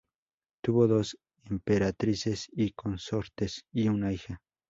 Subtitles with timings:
[0.63, 4.41] Tuvo dos Emperatrices y Consortes y una hija.